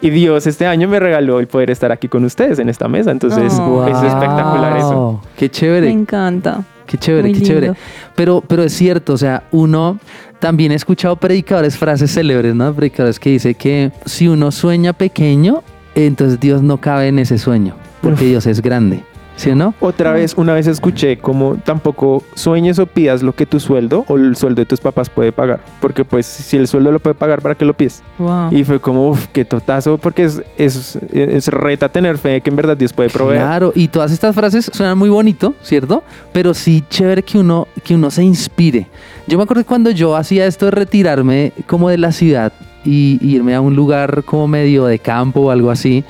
[0.00, 3.10] Y Dios este año me regaló el poder estar aquí con ustedes en esta mesa.
[3.10, 3.86] Entonces, Oh.
[3.86, 5.20] es espectacular eso.
[5.36, 5.90] Qué Me chévere.
[5.90, 6.64] encanta.
[6.86, 7.72] Qué chévere, Muy qué chévere.
[8.16, 9.98] Pero, pero es cierto, o sea, uno
[10.40, 12.72] también he escuchado predicadores, frases célebres, ¿no?
[12.74, 15.62] Predicadores que dice que si uno sueña pequeño,
[15.94, 19.04] entonces Dios no cabe en ese sueño, porque Dios es grande.
[19.36, 19.74] ¿Sí o no?
[19.80, 24.16] Otra vez, una vez escuché como tampoco sueñes o pidas lo que tu sueldo o
[24.16, 25.60] el sueldo de tus papás puede pagar.
[25.80, 28.02] Porque pues si el sueldo lo puede pagar, ¿para qué lo pides?
[28.18, 28.52] Wow.
[28.52, 32.50] Y fue como, uff, qué totazo, porque es, es, es reta tener fe de que
[32.50, 33.40] en verdad Dios puede proveer.
[33.40, 36.04] Claro, y todas estas frases suenan muy bonito, ¿cierto?
[36.32, 38.86] Pero sí chévere que uno, que uno se inspire.
[39.26, 42.52] Yo me acuerdo que cuando yo hacía esto de retirarme como de la ciudad
[42.84, 46.04] y, y irme a un lugar como medio de campo o algo así,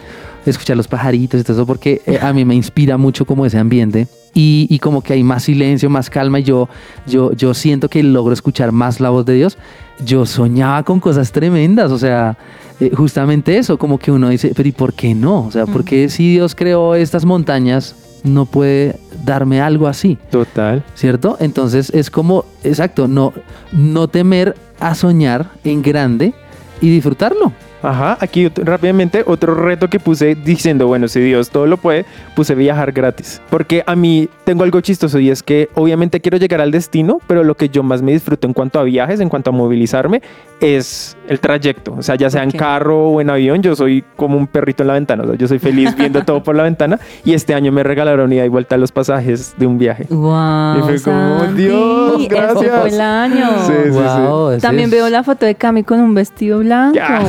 [0.46, 3.58] escuchar los pajaritos y todo eso, porque eh, a mí me inspira mucho como ese
[3.58, 4.08] ambiente.
[4.34, 6.68] Y, y como que hay más silencio, más calma, y yo,
[7.06, 9.58] yo, yo siento que logro escuchar más la voz de Dios.
[10.04, 12.38] Yo soñaba con cosas tremendas, o sea,
[12.80, 15.44] eh, justamente eso, como que uno dice, pero ¿y por qué no?
[15.44, 20.18] O sea, ¿por qué si Dios creó estas montañas, no puede darme algo así?
[20.30, 20.82] Total.
[20.94, 21.36] ¿Cierto?
[21.40, 23.32] Entonces es como, exacto, no,
[23.72, 26.34] no temer a soñar en grande
[26.80, 27.52] y disfrutarlo.
[27.82, 32.04] Ajá, aquí rápidamente otro reto que puse diciendo, bueno, si Dios todo lo puede,
[32.36, 33.40] puse viajar gratis.
[33.50, 37.44] Porque a mí tengo algo chistoso y es que obviamente quiero llegar al destino, pero
[37.44, 40.22] lo que yo más me disfruto en cuanto a viajes, en cuanto a movilizarme,
[40.60, 41.94] es el trayecto.
[41.98, 42.56] O sea, ya sea en Ok.
[42.56, 45.24] carro o en avión, yo soy como un perrito en la ventana.
[45.24, 48.32] O sea, yo soy feliz viendo todo por la ventana y este año me regalaron
[48.32, 50.06] ida y vuelta los pasajes de un viaje.
[50.08, 50.78] Wow.
[50.78, 52.80] Y fue como, Santi, Dios, gracias.
[52.80, 53.46] fue el año.
[53.66, 53.98] Sí, sí, sí.
[53.98, 56.94] Wow, ese También es- veo la foto de Cami con un vestido blanco.
[56.94, 57.20] Ya,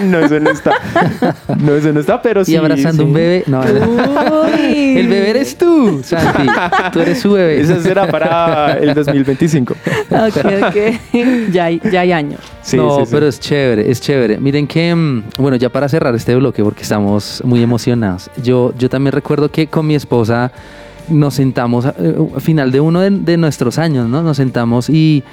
[0.04, 0.72] no, eso no está.
[1.58, 2.52] No, eso no está, pero sí.
[2.52, 3.06] y abrazando sí.
[3.08, 3.44] un bebé.
[3.46, 4.98] No, Uy.
[4.98, 6.46] el bebé eres tú, Santi.
[6.92, 7.60] Tú eres su bebé.
[7.60, 9.74] Eso será para el 2025.
[10.10, 10.76] Ok, ok.
[11.52, 12.40] ya, hay, ya hay años.
[12.62, 13.10] Sí, no, sí, sí.
[13.12, 14.38] pero es chévere, es chévere.
[14.38, 18.88] Miren que, mm, bueno, ya para cerrar este bloque, porque estamos muy emocionados, yo, yo
[18.88, 20.52] también recuerdo que con mi esposa
[21.08, 24.22] nos sentamos a- eh, al final de uno de, de nuestros años, ¿no?
[24.22, 25.24] Nos sentamos y,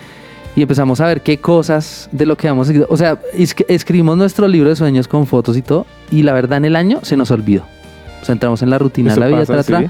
[0.56, 2.86] y empezamos a ver qué cosas de lo que vamos a seguir.
[2.90, 6.34] O sea, es que escribimos nuestro libro de sueños con fotos y todo, y la
[6.34, 7.64] verdad en el año se nos olvidó.
[8.22, 9.88] O sea, entramos en la rutina de la vida, pasa, tra, tra, sí.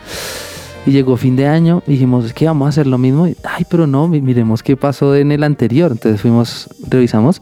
[0.88, 3.28] y llegó fin de año y dijimos, es que vamos a hacer lo mismo.
[3.28, 5.91] Y, Ay, pero no, mi- miremos qué pasó en el anterior.
[5.91, 7.41] Entonces fuimos, revisamos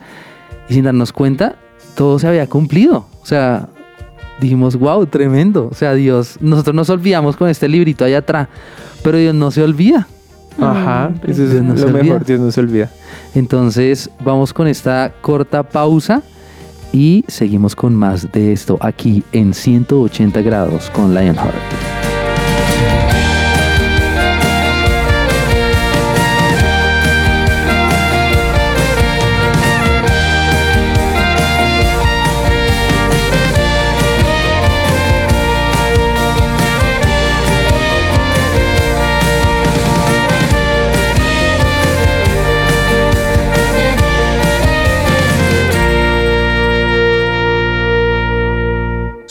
[0.70, 1.56] y sin darnos cuenta,
[1.96, 3.08] todo se había cumplido.
[3.22, 3.70] O sea,
[4.40, 5.68] dijimos, wow, tremendo.
[5.72, 8.50] O sea, Dios, nosotros nos olvidamos con este librito allá atrás,
[9.02, 10.08] pero Dios no se olvida.
[10.60, 12.04] Ajá, eso es no lo olvida.
[12.04, 12.92] mejor, Dios no se olvida.
[13.36, 16.22] Entonces vamos con esta corta pausa
[16.92, 22.03] y seguimos con más de esto aquí en 180 grados con Lionheart.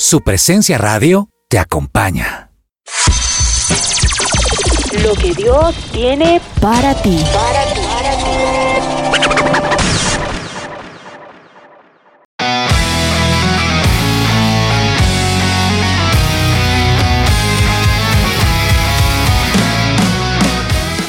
[0.03, 2.51] Su presencia radio te acompaña.
[5.01, 7.25] Lo que Dios tiene para ti.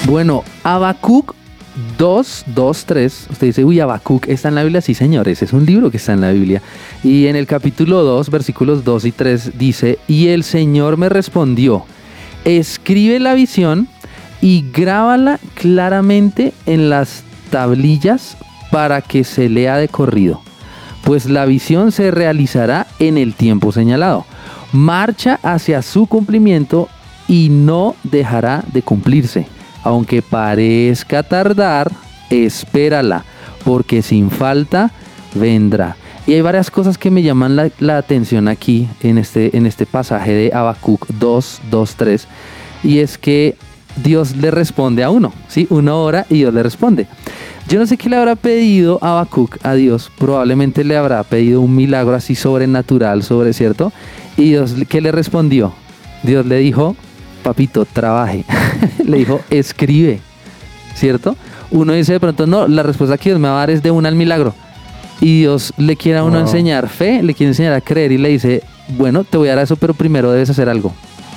[0.05, 1.33] Bueno, Habacuc
[1.97, 3.27] 2, 2, 3.
[3.31, 4.81] Usted dice, uy, Habacuc está en la Biblia.
[4.81, 6.61] Sí, señores, es un libro que está en la Biblia.
[7.03, 11.85] Y en el capítulo 2, versículos 2 y 3 dice, y el Señor me respondió,
[12.45, 13.87] escribe la visión
[14.41, 18.37] y grábala claramente en las tablillas
[18.71, 20.41] para que se lea de corrido,
[21.03, 24.25] pues la visión se realizará en el tiempo señalado.
[24.71, 26.89] Marcha hacia su cumplimiento
[27.27, 29.47] y no dejará de cumplirse.
[29.83, 31.91] Aunque parezca tardar,
[32.29, 33.25] espérala,
[33.63, 34.91] porque sin falta
[35.35, 35.95] vendrá.
[36.25, 39.85] Y hay varias cosas que me llaman la, la atención aquí en este, en este
[39.85, 42.27] pasaje de Habacuc 2, 2, 3.
[42.83, 43.57] Y es que
[44.01, 45.67] Dios le responde a uno, ¿sí?
[45.69, 47.07] Uno ora y Dios le responde.
[47.67, 50.11] Yo no sé qué le habrá pedido Habacuc a Dios.
[50.17, 53.91] Probablemente le habrá pedido un milagro así sobrenatural, sobre, ¿cierto?
[54.37, 55.73] Y Dios, ¿qué le respondió?
[56.23, 56.95] Dios le dijo,
[57.43, 58.43] papito, trabaje.
[59.05, 60.19] le dijo, escribe,
[60.95, 61.35] ¿cierto?
[61.71, 63.91] Uno dice de pronto, no, la respuesta que Dios me va a dar es de
[63.91, 64.53] una al milagro.
[65.21, 66.41] Y Dios le quiere a uno Wow.
[66.47, 68.63] enseñar fe, le quiere enseñar a creer y le dice,
[68.97, 70.93] bueno, te voy a dar eso, pero primero debes hacer algo.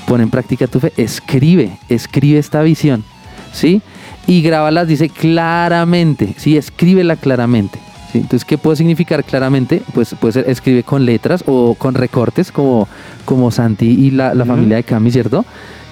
[0.07, 3.05] Pon en práctica tu fe, escribe, escribe esta visión,
[3.53, 3.83] ¿sí?
[4.27, 6.57] Y grábalas, dice claramente, ¿sí?
[6.57, 7.79] Escríbela claramente.
[8.13, 8.19] ¿sí?
[8.19, 9.83] Entonces, ¿qué puede significar claramente?
[9.95, 12.89] Pues puede ser escribe con letras o con recortes, como,
[13.25, 15.45] como Santi y la, la familia de Cami, ¿cierto?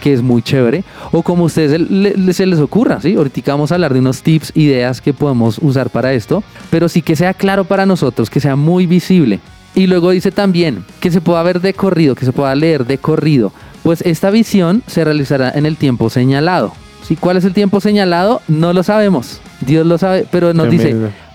[0.04, 3.14] Que es muy chévere, o como a ustedes se, le- se les ocurra, ¿sí?
[3.16, 7.00] Ahorita vamos a hablar de unos tips, ideas que podemos usar para esto, pero sí
[7.00, 9.40] que sea claro para nosotros, que sea muy visible.
[9.74, 12.98] Y luego dice también que se pueda ver de corrido, que se pueda leer de
[12.98, 13.50] corrido.
[13.82, 16.74] Pues esta visión se realizará en el tiempo señalado.
[17.08, 17.16] ¿Sí?
[17.16, 18.42] ¿Cuál es el tiempo señalado?
[18.46, 19.40] No lo sabemos.
[19.62, 20.90] Dios lo sabe, pero nos dice,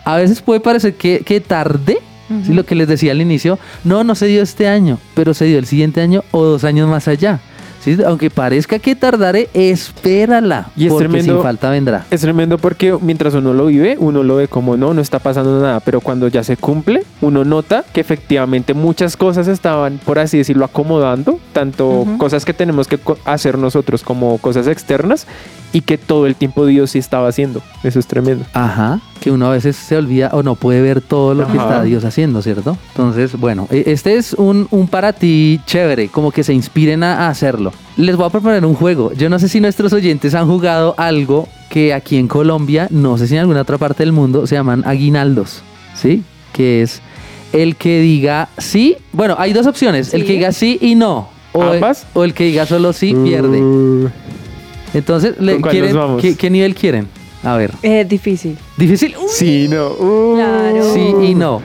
[0.05, 1.97] a veces puede parecer que, que tarde,
[2.45, 2.53] ¿sí?
[2.53, 5.57] lo que les decía al inicio, no, no se dio este año, pero se dio
[5.57, 7.39] el siguiente año o dos años más allá.
[7.79, 7.97] ¿Sí?
[8.05, 11.33] Aunque parezca que tardaré, espérala, Y es porque tremendo.
[11.35, 12.05] sin falta vendrá.
[12.11, 15.61] Es tremendo porque mientras uno lo vive, uno lo ve como no, no está pasando
[15.61, 20.37] nada, pero cuando ya se cumple, uno nota que efectivamente muchas cosas estaban, por así
[20.37, 25.27] decirlo, acomodando, tanto cosas que tenemos que hacer nosotros como cosas externas
[25.73, 27.61] y que todo el tiempo Dios sí estaba haciendo.
[27.83, 28.45] Eso es tremendo.
[28.53, 31.83] Ajá, que uno a veces se olvida o no puede ver todo lo que está
[31.83, 32.77] Dios haciendo, ¿cierto?
[32.91, 37.27] Entonces, bueno, e- este es un, un para ti chévere, como que se inspiren a,
[37.27, 37.73] hacerlo.
[37.97, 39.11] Les voy a proponer un juego.
[39.11, 43.27] Yo no sé si nuestros oyentes han jugado algo que aquí en Colombia, no sé
[43.27, 45.61] si en alguna otra parte del mundo, se llaman aguinaldos,
[45.93, 46.23] ¿sí?
[46.53, 47.01] Que es
[47.51, 48.95] el que diga sí.
[49.11, 51.37] Bueno, hay dos opciones, el que diga sí y no.
[51.53, 52.05] O el, ¿Ambas?
[52.13, 53.59] o el que diga solo sí pierde.
[53.61, 54.09] Uh,
[54.93, 56.21] Entonces, le ¿Con cuál quieren, nos vamos?
[56.21, 57.07] ¿qué, qué nivel quieren?
[57.43, 58.57] A ver, Eh, difícil.
[58.77, 59.15] difícil.
[59.29, 59.87] sí, no.
[59.89, 60.35] Uh.
[60.35, 60.93] Claro.
[60.93, 61.61] Sí y no.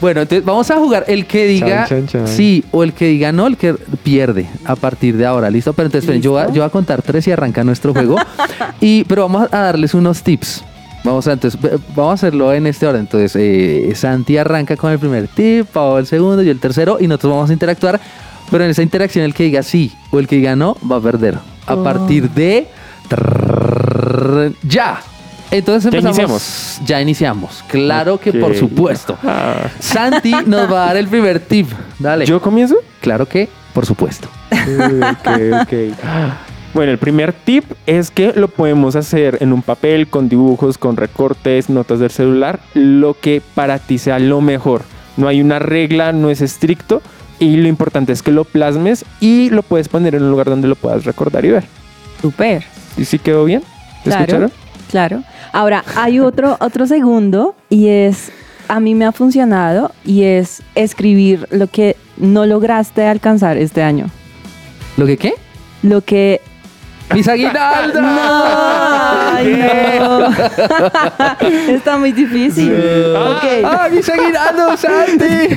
[0.00, 2.28] Bueno, entonces vamos a jugar el que diga Chan, chan, chan.
[2.28, 3.74] sí o el que diga no, el que
[4.04, 5.72] pierde a partir de ahora, ¿listo?
[5.72, 6.54] Pero entonces esperen, yo, voy a- ¿Listo?
[6.54, 8.14] yo voy a contar tres y arranca nuestro juego.
[8.80, 10.62] y, pero vamos a darles unos tips.
[11.04, 11.60] Vamos a, entonces,
[11.96, 13.02] vamos a hacerlo en este orden.
[13.02, 17.06] Entonces, eh, Santi arranca con el primer tip, Pau el segundo y el tercero, y
[17.08, 18.00] nosotros vamos a interactuar.
[18.50, 21.00] Pero en esa interacción, el que diga sí o el que diga no va a
[21.00, 21.38] perder.
[21.66, 21.84] A Oh.
[21.84, 22.66] partir de.
[24.62, 25.00] ¡Ya!
[25.50, 26.18] Entonces Ya empezamos.
[26.18, 26.80] iniciamos.
[26.86, 27.64] Ya iniciamos.
[27.68, 29.16] Claro que por supuesto.
[29.24, 29.68] Ah.
[29.78, 31.68] Santi nos va a dar el primer tip.
[31.98, 32.26] Dale.
[32.26, 32.76] ¿Yo comienzo?
[33.00, 34.28] Claro que, por supuesto.
[34.52, 35.28] Ok,
[35.62, 35.72] ok.
[36.74, 40.98] Bueno, el primer tip es que lo podemos hacer en un papel, con dibujos, con
[40.98, 44.82] recortes, notas del celular, lo que para ti sea lo mejor.
[45.16, 47.00] No hay una regla, no es estricto
[47.38, 50.68] y lo importante es que lo plasmes y lo puedes poner en un lugar donde
[50.68, 51.64] lo puedas recordar y ver.
[52.20, 52.64] Súper.
[52.96, 53.62] ¿Y si quedó bien?
[54.04, 54.20] ¿Te Claro.
[54.24, 54.52] escucharon?
[54.90, 55.22] Claro.
[55.52, 58.30] Ahora, hay otro, otro segundo y es,
[58.68, 64.06] a mí me ha funcionado y es escribir lo que no lograste alcanzar este año.
[64.96, 65.34] ¿Lo que qué?
[65.82, 66.40] Lo que...
[67.14, 68.02] ¡Mis aguinaldos!
[68.04, 70.28] Ay, no.
[71.72, 72.72] Está muy difícil.
[72.72, 73.44] Ok.
[73.64, 75.56] ¡Ah, mis aguinaldos, Santi!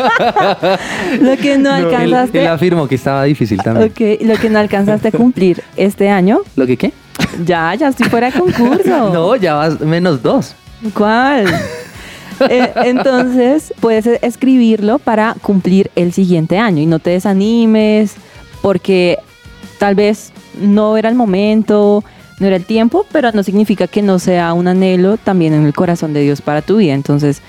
[1.20, 2.40] Lo que no Él, alcanzaste...
[2.40, 3.90] él afirmó que estaba difícil también.
[3.90, 6.92] Ok, lo que no alcanzaste a cumplir este año, ¿Lo que qué?
[7.44, 9.10] ya, ya estoy fuera de concurso.
[9.12, 10.54] No, ya vas menos dos.
[10.94, 11.46] ¿Cuál?
[12.48, 18.14] Eh, entonces, puedes escribirlo para cumplir el siguiente año y no te desanimes
[18.62, 19.18] porque
[19.78, 22.04] tal vez no era el momento,
[22.38, 25.74] no era el tiempo, pero no significa que no sea un anhelo también en el
[25.74, 26.94] corazón de Dios para tu vida.
[26.94, 27.42] Entonces,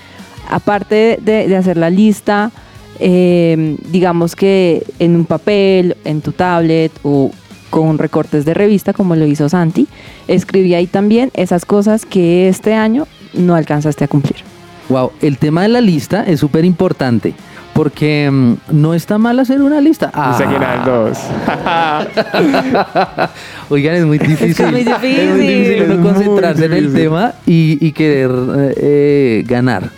[0.49, 2.51] aparte de, hacer la lista,
[2.99, 7.31] eh, digamos que en un papel, en tu tablet o
[7.69, 9.87] con recortes de revista, como lo hizo Santi,
[10.27, 14.43] escribí ahí también esas cosas que este año no alcanzaste a cumplir.
[14.89, 17.33] Wow, el tema de la lista es súper importante.
[17.73, 20.11] Porque mm, no está mal hacer una lista.
[20.13, 20.37] Ah.
[23.69, 24.71] Oigan, es muy difícil.
[24.71, 25.19] muy difícil.
[25.19, 28.31] Es muy difícil uno Es concentrarse en el tema y, y querer
[28.77, 29.89] eh, ganar.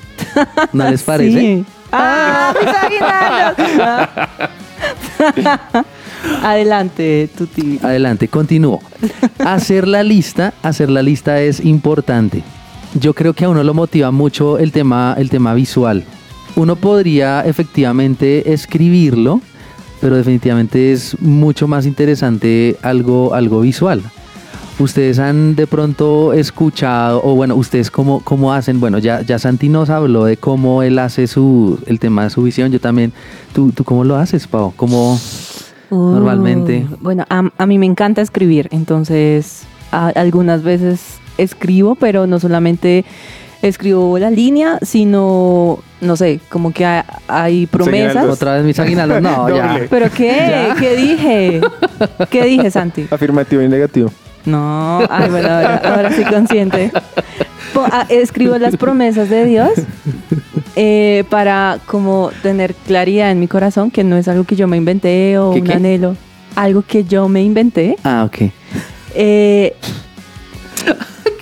[0.71, 1.39] ¿No les parece?
[1.39, 1.65] Sí.
[1.91, 3.65] ¡Ah, aguinaldos!
[6.43, 7.79] Adelante, Tuti.
[7.81, 8.81] Adelante, continúo.
[9.39, 12.43] Hacer la lista, hacer la lista es importante.
[12.99, 16.03] Yo creo que a uno lo motiva mucho el tema, el tema visual.
[16.55, 19.41] Uno podría efectivamente escribirlo,
[20.01, 24.01] pero definitivamente es mucho más interesante algo, algo visual.
[24.79, 29.69] Ustedes han de pronto escuchado, o bueno, ustedes cómo, cómo hacen, bueno, ya, ya Santi
[29.69, 33.13] nos habló de cómo él hace su, el tema de su visión, yo también,
[33.53, 34.73] ¿tú, tú cómo lo haces, Pau?
[34.75, 35.19] ¿Cómo
[35.91, 36.87] normalmente?
[37.01, 41.01] Bueno, a, a mí me encanta escribir, entonces a- algunas veces
[41.37, 43.05] escribo, pero no solamente
[43.61, 48.25] escribo la línea, sino, no sé, como que ha- hay promesas.
[48.27, 49.67] Otra vez mis aguinaldos, no, ya.
[49.73, 49.87] Doble.
[49.89, 50.29] ¿Pero qué?
[50.49, 50.75] Ya.
[50.79, 51.61] ¿Qué dije?
[52.29, 53.07] ¿Qué dije, Santi?
[53.09, 54.11] Afirmativo y negativo.
[54.45, 56.91] No, ay, bueno, ahora, ahora sí consciente.
[57.73, 59.71] Po- ah, escribo las promesas de Dios
[60.75, 64.75] eh, para como tener claridad en mi corazón que no es algo que yo me
[64.77, 65.73] inventé o ¿Qué, un qué?
[65.73, 66.17] anhelo,
[66.55, 67.95] algo que yo me inventé.
[68.03, 68.51] Ah, ok.
[69.15, 69.75] Eh,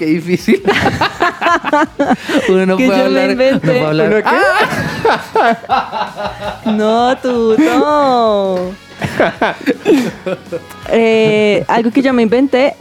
[0.01, 0.63] Qué difícil.
[2.49, 3.31] Uno no Que puede yo me hablar.
[3.33, 3.67] inventé.
[3.67, 4.23] No puede hablar.
[6.65, 8.55] No, tú, no.
[10.91, 12.73] Eh, algo que yo me inventé,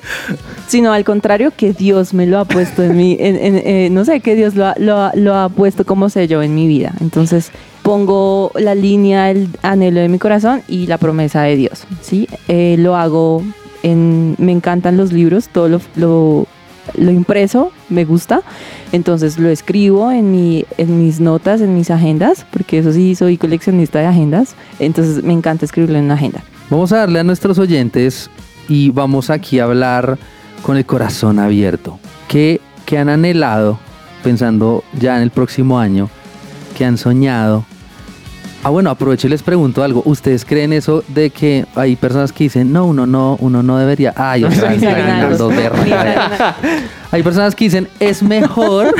[0.66, 4.34] sino al contrario, que Dios me lo ha puesto en en- eh, no sé, que
[4.34, 6.94] Dios lo ha, lo ha- lo ha puesto como sello en mi vida.
[7.00, 7.50] Entonces
[7.82, 12.26] pongo la línea, el anhelo de mi corazón y la promesa de Dios, ¿sí?
[12.48, 13.42] Eh, lo hago
[13.82, 16.46] en, me encantan los libros, todo lo, lo,
[16.96, 18.42] lo impreso, me gusta.
[18.92, 23.36] Entonces lo escribo en, mi, en mis notas, en mis agendas, porque eso sí, soy
[23.36, 24.54] coleccionista de agendas.
[24.78, 26.42] Entonces me encanta escribirlo en una agenda.
[26.68, 28.30] Vamos a darle a nuestros oyentes
[28.68, 30.18] y vamos aquí a hablar
[30.62, 31.98] con el corazón abierto.
[32.28, 33.78] ¿Qué, qué han anhelado
[34.22, 36.08] pensando ya en el próximo año?
[36.76, 37.64] ¿Qué han soñado?
[38.62, 40.02] Ah, bueno, aprovecho y les pregunto algo.
[40.04, 44.12] ¿Ustedes creen eso de que hay personas que dicen, no, uno no, uno no debería?
[44.16, 45.52] Ay, otra vez, dos.
[47.10, 48.94] Hay personas que dicen, es mejor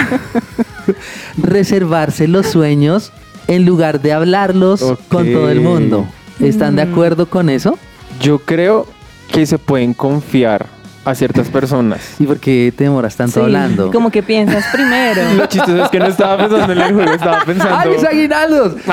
[1.37, 3.13] reservarse los sueños
[3.49, 6.07] en lugar de hablarlos con todo el mundo.
[6.41, 6.93] ¿Están de Mm.
[6.93, 7.79] acuerdo con eso?
[8.21, 8.87] Yo creo
[9.31, 10.67] que se pueden confiar
[11.05, 12.01] a ciertas personas.
[12.19, 13.91] ¿Y por qué te demoras tanto Sí, hablando?
[13.91, 15.23] Como que piensas primero.
[15.37, 17.75] Lo chistoso es que no estaba pensando en el juego, estaba pensando.
[17.79, 18.75] ¡Ay, mis aguinaldos!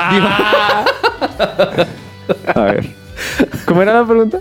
[2.54, 2.88] A ver.
[3.64, 4.38] ¿Cómo era la pregunta?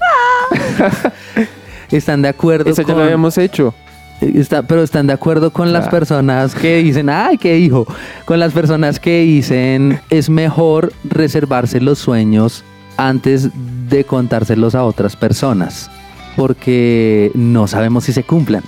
[1.92, 2.98] ¿Están de acuerdo Eso ya con...
[2.98, 3.74] lo habíamos hecho.
[4.22, 5.98] Está, pero están de acuerdo con las Claro.
[6.00, 7.86] personas que dicen, ay, qué hijo,
[8.26, 12.64] con las personas que dicen es mejor reservarse los sueños
[12.98, 13.50] antes
[13.90, 15.92] de contárselos a otras personas,
[16.38, 18.64] porque no sabemos si se cumplan.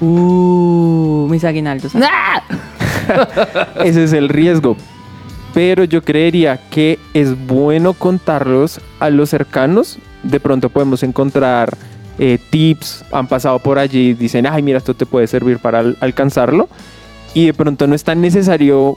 [0.00, 1.92] Uh, mis aguinaldos.
[3.84, 4.76] Ese es el riesgo.
[5.54, 9.98] Pero yo creería que es bueno contarlos a los cercanos.
[10.22, 11.76] De pronto podemos encontrar
[12.18, 15.96] eh, tips, han pasado por allí, dicen, ay, mira, esto te puede servir para al-
[16.00, 16.68] alcanzarlo.
[17.32, 18.96] Y de pronto no es tan necesario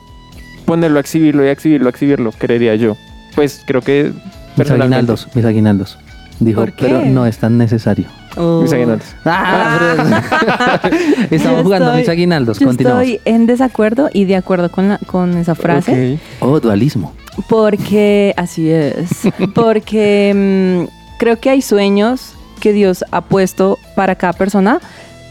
[0.65, 2.97] ponerlo a exhibirlo y a exhibirlo, a exhibirlo, creería yo.
[3.35, 4.11] Pues creo que
[4.57, 5.97] Mis aguinaldos, mis aguinaldos.
[6.39, 6.86] Dijo, ¿Por qué?
[6.86, 8.06] pero no es tan necesario.
[8.38, 8.62] Oh.
[8.62, 9.08] Mis aguinaldos.
[9.25, 10.80] Ah,
[11.32, 12.60] Estamos Yo jugando estoy- mis aguinaldos.
[12.60, 13.04] Yo Continuamos.
[13.04, 16.19] estoy en desacuerdo y de acuerdo con, la- con esa frase.
[16.39, 17.13] Oh, dualismo.
[17.49, 19.09] Porque, así es,
[19.55, 24.80] porque mm, creo que hay sueños que Dios ha puesto para cada persona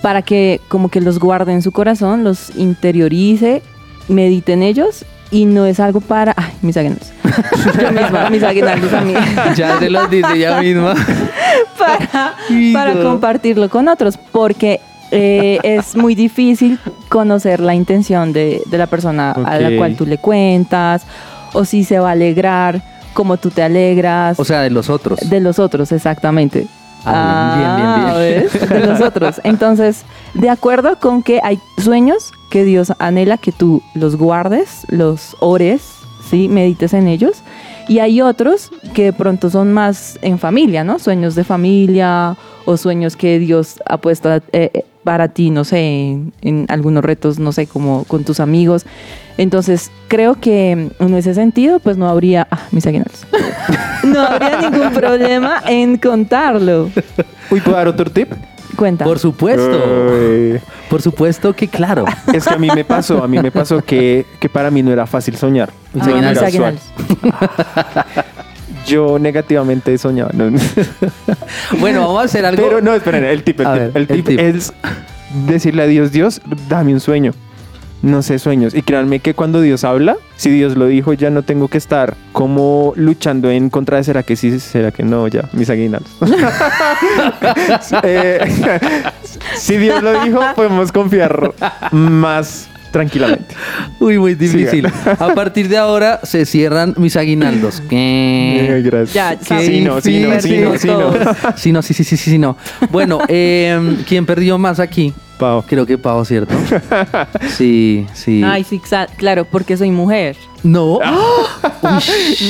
[0.03, 3.63] para que como que los guarde en su corazón, los interiorice,
[4.09, 6.35] medite en ellos y no es algo para...
[6.37, 7.13] Ay, mis aguinaldos.
[7.81, 9.15] Yo misma, mis aguinaldos a mí.
[9.57, 10.95] Ya se los dice ella misma.
[12.73, 18.87] para, compartirlo con otros, porque eh, es muy difícil conocer la intención de, de la
[18.87, 21.05] persona a la cual tú le cuentas,
[21.53, 22.83] o si se va a alegrar,
[23.15, 24.39] como tú te alegras.
[24.39, 25.19] O sea, de los otros.
[25.29, 26.67] de los otros, exactamente.
[27.05, 28.71] Ah, bien, bien, bien, bien.
[28.71, 28.71] ¿ves?
[28.71, 29.41] De los otros.
[29.45, 30.05] Entonces,
[30.35, 35.83] de acuerdo con que hay sueños que Dios anhela que tú los guardes, los ores,
[36.29, 36.49] ¿sí?
[36.49, 37.43] Medites en ellos.
[37.89, 40.99] Y hay otros que de pronto son más en familia, ¿no?
[40.99, 42.37] Sueños de familia
[42.67, 47.39] o sueños que Dios ha puesto eh, eh, para ti, no sé, en, algunos retos,
[47.39, 48.85] no sé, como con tus amigos.
[49.39, 53.27] Entonces, creo que en ese sentido, pues no habría, ah, mis aguinaldos,
[54.05, 56.91] no habría ningún problema en contarlo.
[57.49, 58.31] ¿puedo dar otro tip?
[58.79, 59.05] Cuenta.
[59.05, 60.61] Por supuesto.
[60.89, 62.05] Por supuesto que claro.
[62.33, 64.93] Es que a mí me pasó, a mí me pasó que, que para mí no
[64.93, 65.73] era fácil soñar.
[65.97, 66.05] Era.
[66.05, 66.45] Mis usual.
[66.45, 66.83] aguinaldos.
[68.87, 70.31] Yo negativamente soñaba.
[70.33, 70.57] no.
[71.81, 72.63] Bueno, vamos a hacer algo.
[72.63, 74.39] Pero no, esperen, el tip, el tip, ver, el el tip tip.
[74.39, 74.73] es
[75.47, 77.33] decirle a Dios, Dios, dame un sueño.
[78.03, 78.75] No sé sueños.
[78.75, 82.17] Y créanme que cuando Dios habla, si Dios lo dijo, ya no tengo que estar
[82.33, 86.11] como luchando en contra de será que sí, será que no, ya, mis aguinaldos.
[88.03, 88.41] Eh,
[89.57, 91.53] si Dios lo dijo, podemos confiar
[91.93, 93.55] más tranquilamente.
[94.01, 94.71] Uy, muy difícil.
[94.71, 94.93] Sigan.
[95.19, 97.83] A partir de ahora se cierran mis aguinaldos.
[97.89, 98.79] ¿Qué?
[98.79, 99.15] Eh, gracias.
[99.15, 101.13] Ya, Qué Sí, no, sí, no, sí, no, sí, no.
[101.57, 102.57] Sí, no, sí, sí, sí, sí, sí, no.
[102.91, 105.13] Bueno, eh, ¿quién perdió más aquí?
[105.39, 105.65] Pau.
[105.67, 106.55] Creo que Pau, ¿cierto?
[107.57, 108.43] Sí, sí.
[108.45, 108.81] Ay, sí,
[109.17, 110.37] claro, porque soy mujer.
[110.63, 110.99] No.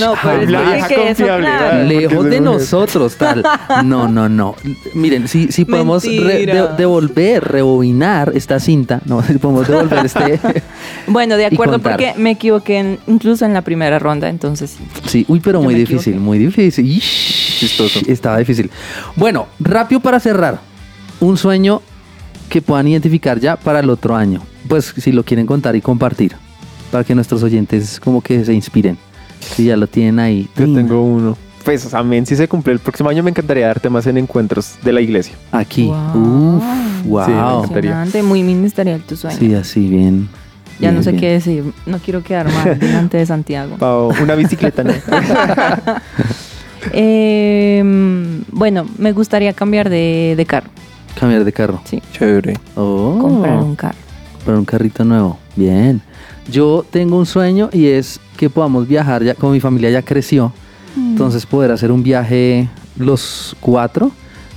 [0.00, 1.24] No, pero es que eso.
[1.86, 3.44] Lejos de nosotros, tal.
[3.84, 4.54] No, no, no.
[4.94, 6.66] Miren, si, si podemos re- Mentira.
[6.68, 10.40] de- devolver, rebobinar esta cinta, no, si podemos devolver este.
[11.06, 14.84] Bueno, de acuerdo, porque me equivoqué en- incluso en la primera ronda, entonces sí.
[15.06, 16.20] Sí, uy, pero muy difícil, equivoqué.
[16.20, 16.86] muy difícil.
[16.86, 18.00] Ish, Chistoso.
[18.06, 18.70] Estaba difícil.
[19.16, 20.60] Bueno, rápido para cerrar.
[21.20, 21.82] Un sueño
[22.48, 24.42] que puedan identificar ya para el otro año.
[24.68, 26.34] Pues si lo quieren contar y compartir.
[26.90, 28.98] Para que nuestros oyentes como que se inspiren.
[29.40, 30.48] Si ya lo tienen ahí.
[30.56, 31.36] Yo tengo uno.
[31.64, 32.24] Pues, amén.
[32.24, 35.34] Si se cumple el próximo año, me encantaría darte más en encuentros de la iglesia.
[35.52, 35.86] Aquí.
[35.86, 36.56] Wow.
[36.56, 36.64] Uf,
[37.04, 37.24] wow.
[37.26, 38.22] Sí, me encantaría.
[38.22, 39.36] Muy ministerial tu sueño.
[39.38, 40.28] Sí, así bien.
[40.78, 41.20] ya bien, no sé bien.
[41.20, 41.72] qué decir.
[41.84, 43.76] No quiero quedar mal delante de Santiago.
[43.76, 44.92] Pau, una bicicleta, ¿no?
[46.92, 47.82] Eh,
[48.52, 50.70] bueno, me gustaría cambiar de, de carro.
[51.18, 51.80] Cambiar de carro.
[51.84, 52.02] Sí.
[52.12, 52.54] Chévere.
[52.76, 53.18] Oh.
[53.20, 53.96] Comprar un carro.
[54.36, 55.38] Comprar un carrito nuevo.
[55.56, 56.00] Bien.
[56.50, 60.52] Yo tengo un sueño y es que podamos viajar ya, como mi familia ya creció,
[60.96, 64.10] entonces poder hacer un viaje los cuatro.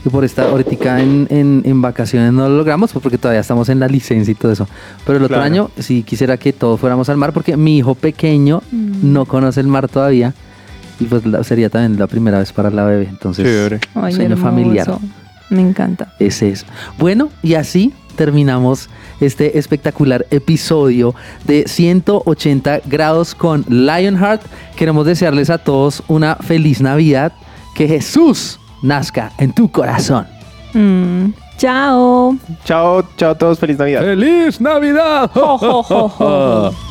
[0.04, 3.70] Y por estar ahorita en, en, en vacaciones no lo logramos pues porque todavía estamos
[3.70, 4.68] en la licencia y todo eso.
[5.06, 5.46] Pero el otro Claro.
[5.46, 9.68] año sí quisiera que todos fuéramos al mar porque mi hijo pequeño no conoce el
[9.68, 10.34] mar todavía.
[11.00, 13.08] Y pues la- sería también la primera vez para la bebé.
[13.10, 13.80] Entonces.
[13.94, 14.44] Ay, sueño hermoso.
[14.50, 14.98] familiar.
[15.52, 16.14] Me encanta.
[16.18, 16.66] Ese es.
[16.98, 18.90] Bueno, y así terminamos
[19.20, 21.14] este espectacular episodio
[21.46, 24.42] de 180 grados con Lionheart.
[24.76, 27.34] Queremos desearles a todos una feliz Navidad.
[27.76, 30.26] Que Jesús nazca en tu corazón.
[30.74, 32.36] Mm, Chao.
[32.66, 33.60] Chao, chao a todos.
[33.60, 34.02] Feliz Navidad.
[34.02, 35.30] ¡Feliz Navidad!
[35.32, 36.72] Jo, jo, jo,